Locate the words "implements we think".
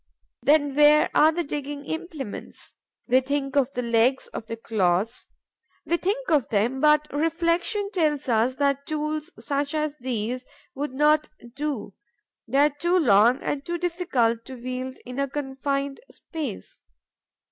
1.85-3.55